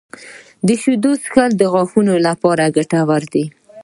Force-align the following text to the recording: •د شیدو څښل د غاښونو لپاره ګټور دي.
•د 0.67 0.69
شیدو 0.81 1.11
څښل 1.21 1.51
د 1.57 1.63
غاښونو 1.73 2.13
لپاره 2.27 2.63
ګټور 2.75 3.23
دي. 3.33 3.45